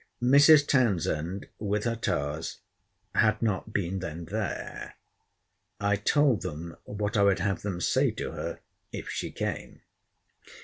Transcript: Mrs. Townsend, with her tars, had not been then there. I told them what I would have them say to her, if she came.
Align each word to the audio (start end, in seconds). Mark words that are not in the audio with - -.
Mrs. 0.19 0.67
Townsend, 0.67 1.47
with 1.59 1.83
her 1.83 1.95
tars, 1.95 2.57
had 3.13 3.39
not 3.39 3.71
been 3.71 3.99
then 3.99 4.25
there. 4.25 4.95
I 5.79 5.95
told 5.95 6.41
them 6.41 6.75
what 6.85 7.15
I 7.15 7.21
would 7.21 7.37
have 7.37 7.61
them 7.61 7.79
say 7.79 8.09
to 8.09 8.31
her, 8.31 8.61
if 8.91 9.11
she 9.11 9.29
came. 9.29 9.81